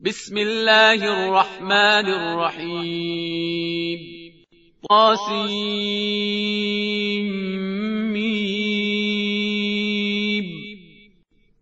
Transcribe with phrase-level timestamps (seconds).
[0.00, 3.98] بسم الله الرحمن الرحيم.
[4.90, 5.58] طاسيم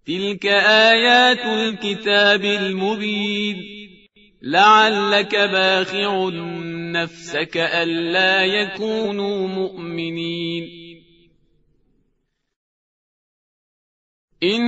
[0.06, 3.56] تلك آيات الكتاب المبين.
[4.42, 6.28] لعلك باخع
[6.92, 10.86] نفسك ألا يكونوا مؤمنين.
[14.42, 14.62] إن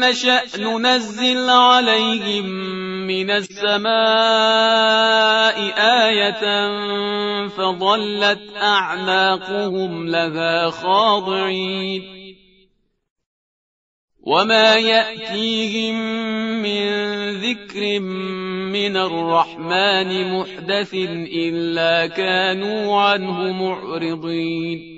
[0.00, 3.88] نشأ ننزل عليهم من السماء
[6.06, 6.44] آية
[7.48, 12.02] فظلت أعناقهم لها خاضعين.
[14.22, 15.94] وما يأتيهم
[16.62, 16.88] من
[17.30, 18.00] ذكر
[18.76, 20.94] من الرحمن محدث
[21.32, 24.97] إلا كانوا عنه معرضين.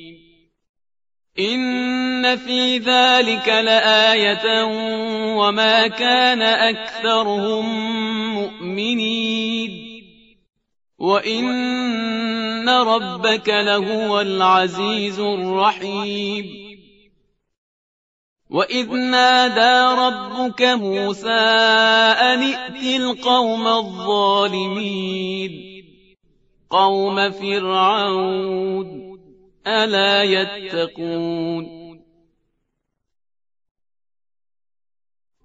[1.41, 4.63] إن في ذلك لآية
[5.35, 7.65] وما كان أكثرهم
[8.35, 9.91] مؤمنين
[10.99, 16.45] وإن ربك لهو العزيز الرحيم
[18.49, 25.51] وإذ نادى ربك موسى أن ائت القوم الظالمين
[26.69, 29.10] قوم فرعون
[29.67, 31.81] ألا يتقون؟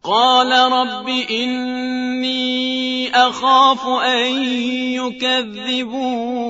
[0.02, 4.42] قال رب إني أخاف أن
[4.92, 6.46] يكذبون.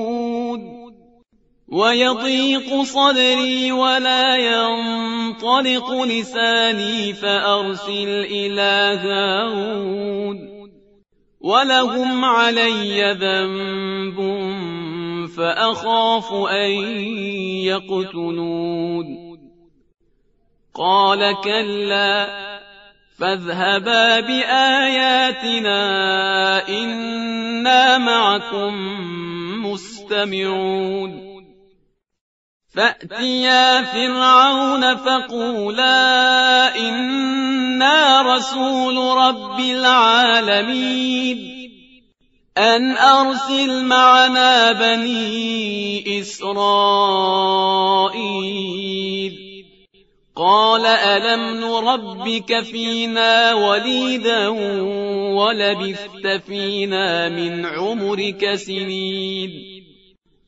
[1.67, 10.57] ويضيق صدري ولا ينطلق لساني فأرسل إلى هارون.
[11.41, 14.19] ولهم علي ذنب
[15.37, 16.71] فأخاف أن
[17.65, 19.05] يقتلون.
[20.75, 22.27] قال كلا
[23.19, 25.79] فاذهبا بآياتنا
[26.69, 28.73] إنا معكم
[29.65, 31.27] مستمعون.
[32.75, 41.56] فأتيا فرعون فقولا إنا رسول رب العالمين.
[42.57, 46.77] أن أرسل معنا بني إسرائيل.
[50.35, 54.47] قال ألم نربك فينا وليدا
[55.33, 59.51] ولبثت فينا من عمرك سنين.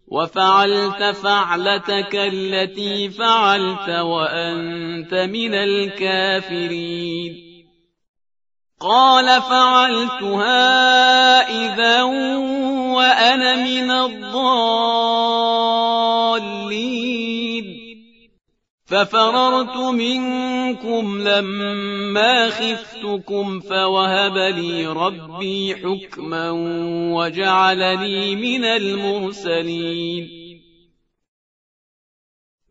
[0.07, 7.48] وفعلت فعلتك التي فعلت وأنت من الكافرين.
[8.79, 10.61] قال فعلتها
[11.49, 12.03] إذا
[12.93, 14.39] وأنا من الضالين.
[18.85, 26.51] ففررت منكم لما خفتكم فوهب لي ربي حكما
[27.13, 30.38] وجعلني من المرسلين.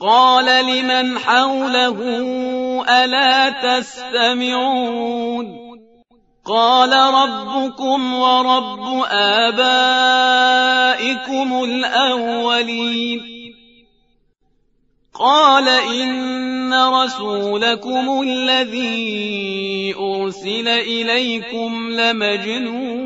[0.00, 1.98] قال لمن حوله
[2.88, 5.46] ألا تستمعون؟
[6.44, 9.64] قال ربكم ورب آبائكم
[11.64, 13.20] الأولين.
[15.14, 23.05] قال إن رسولكم الذي أرسل إليكم لمجنون.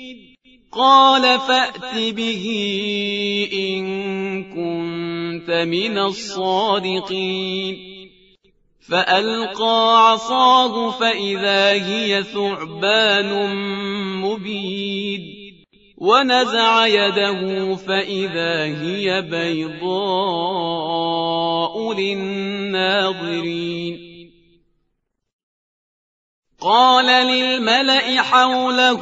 [0.71, 2.45] قال فأت به
[3.53, 7.77] إن كنت من الصادقين.
[8.89, 13.55] فألقى عصاه فإذا هي ثعبان
[14.21, 15.21] مبين.
[15.97, 20.33] ونزع يده فإذا هي بيضاء
[21.93, 24.11] للناظرين.
[26.61, 29.01] قال للملأ حوله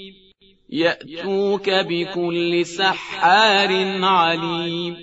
[0.71, 4.97] يأتوك بكل سحار عليم.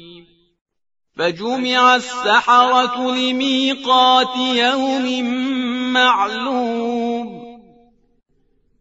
[1.16, 5.24] فجمع السحرة لميقات يوم
[5.92, 7.48] معلوم.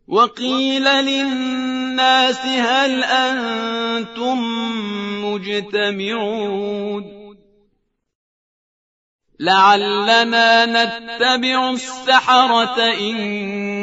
[0.07, 4.37] وقيل للناس هل أنتم
[5.25, 7.17] مجتمعون.
[9.39, 13.76] لعلنا نتبع السحرة إن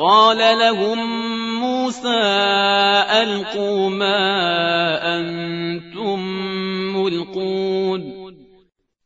[0.00, 0.98] قال لهم
[1.60, 2.22] موسى
[3.22, 4.18] ألقوا ما
[5.16, 6.20] أنتم
[6.96, 8.20] ملقون.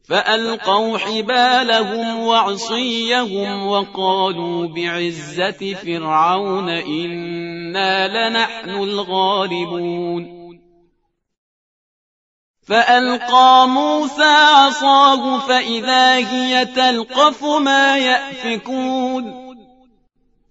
[0.09, 10.45] فألقوا حبالهم وعصيهم وقالوا بعزة فرعون إنا لنحن الغالبون.
[12.67, 19.44] فألقى موسى عصاه فإذا هي تلقف ما يأفكون.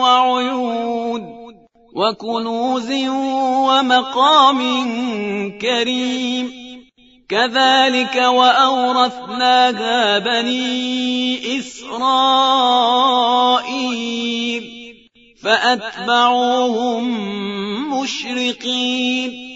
[0.00, 1.22] وعيون
[1.96, 2.92] وكنوز
[3.68, 4.60] ومقام
[5.58, 6.66] كريم.
[7.28, 12.36] كذلك وأورثناها بني إسرائيل
[15.42, 17.04] فأتبعوهم
[18.00, 19.55] مشرقين.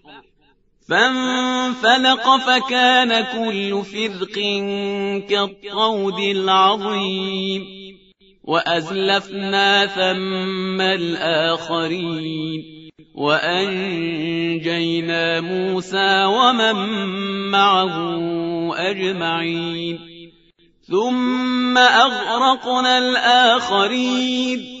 [0.91, 4.35] فانفلق فكان كل فرق
[5.29, 7.61] كالطود العظيم
[8.43, 12.63] وأزلفنا ثم الآخرين
[13.15, 14.21] وأنجينا
[15.41, 16.75] موسى ومن
[17.51, 17.95] معه
[18.75, 19.99] أجمعين
[20.87, 24.80] ثم أغرقنا الآخرين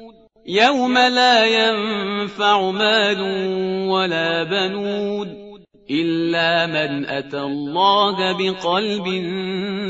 [0.51, 3.21] يوم لا ينفع مال
[3.87, 5.27] ولا بنون
[5.91, 9.05] إلا من أتى الله بقلب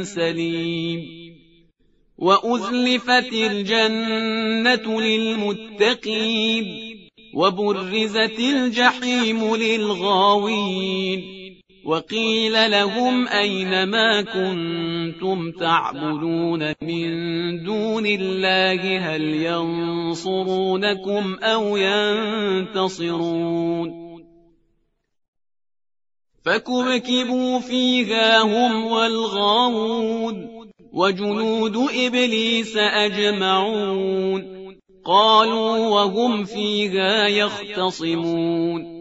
[0.04, 1.02] سليم.
[2.18, 6.66] وأزلفت الجنة للمتقين
[7.34, 11.41] وبرزت الجحيم للغاوين.
[11.86, 17.10] وقيل لهم أين ما كنتم تعبدون من
[17.64, 19.22] دون الله؟ هل
[20.02, 20.60] ينصرونكم
[21.44, 21.78] أو
[22.78, 23.92] ينتصرون؟
[26.46, 30.62] فكبكبوا فيها هم والغاوون
[30.94, 34.62] وجنود إبليس أجمعون
[35.06, 39.01] قالوا وهم فيها يختصمون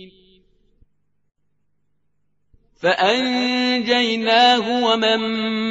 [2.81, 5.19] فأنجيناه ومن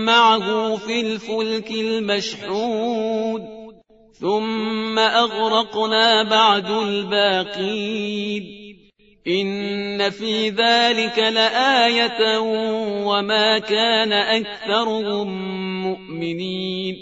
[0.05, 3.43] معه في الفلك المشحود
[4.13, 8.43] ثم أغرقنا بعد الباقين.
[9.29, 12.39] إن في ذلك لآية
[13.05, 15.29] وما كان أكثرهم
[15.83, 16.97] مؤمنين.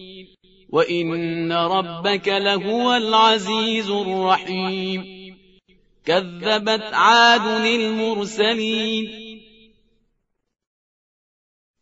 [0.71, 5.19] وإن ربك لهو العزيز الرحيم.
[6.07, 9.27] كذبت عاد المرسلين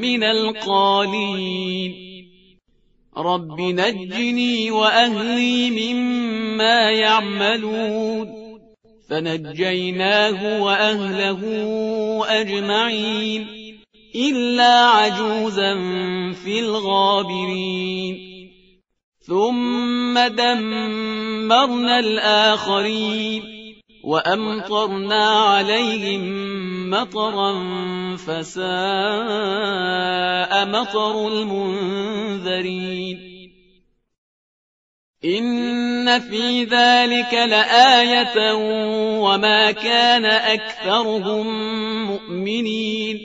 [0.00, 1.94] من القالين.
[3.18, 8.28] رب نجني وأهلي مما يعملون.
[9.10, 11.42] فنجيناه وأهله
[12.28, 13.46] أجمعين.
[14.14, 15.74] إلا عجوزا
[16.44, 18.18] في الغابرين.
[19.26, 23.42] ثم دمرنا الآخرين.
[24.04, 26.55] وأمطرنا عليهم
[26.90, 27.52] مطرا
[28.16, 28.66] فساء
[30.66, 33.18] مطر المنذرين.
[35.24, 38.54] إن في ذلك لآية
[39.20, 41.46] وما كان أكثرهم
[42.06, 43.20] مؤمنين.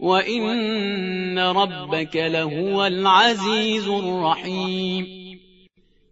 [0.00, 5.18] وإن ربك لهو العزيز الرحيم.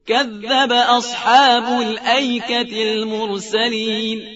[0.07, 4.36] كذب أصحاب الأيكة المرسلين.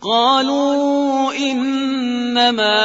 [0.00, 2.76] قالوا إنما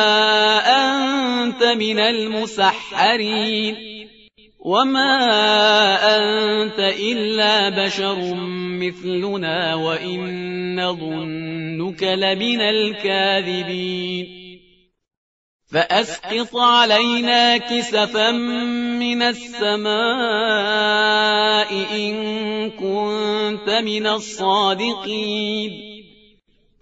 [0.65, 3.75] أنت من المسحرين
[4.59, 5.15] وما
[6.15, 8.35] أنت إلا بشر
[8.79, 14.43] مثلنا وإن نظنك لمن الكاذبين
[15.71, 19.93] فأسقط علينا كسفا من السماء
[21.95, 22.13] إن
[22.69, 25.92] كنت من الصادقين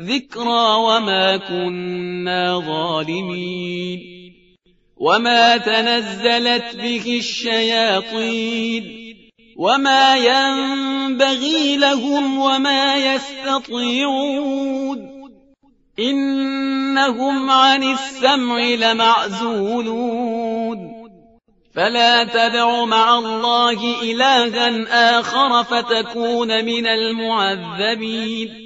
[0.00, 4.16] ذكرى وما كنا ظالمين
[4.96, 9.16] وما تنزلت به الشياطين
[9.56, 14.36] وما ينبغي لهم وما يستطيعون
[15.98, 20.26] إنهم عن السمع لمعزولون
[21.74, 28.65] فلا تدع مع الله إلها آخر فتكون من المعذبين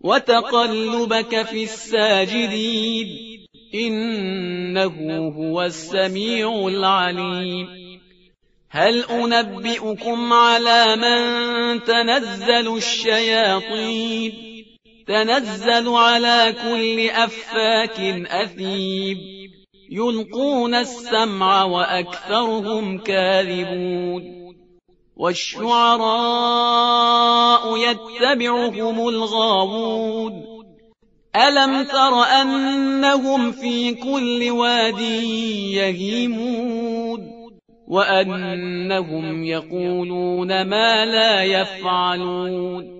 [0.00, 3.06] وتقلبك في الساجدين.
[3.74, 7.68] إنه هو السميع العليم.
[8.70, 11.20] هل أنبئكم على من
[11.84, 14.32] تنزل الشياطين؟
[15.06, 19.18] تنزل على كل أفاك أثيب
[19.90, 24.39] يلقون السمع وأكثرهم كاذبون.
[25.20, 26.00] والشعراء
[27.76, 30.32] يتبعهم الغاوون.
[31.36, 35.00] ألم تر أنهم في كل واد
[35.80, 37.30] يهيمون؟
[37.88, 42.99] وأنهم يقولون ما لا يفعلون.